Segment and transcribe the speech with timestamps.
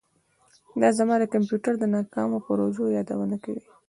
[0.81, 3.63] دا زما د کمپیوټر د ناکامو پروژو یادونه کوي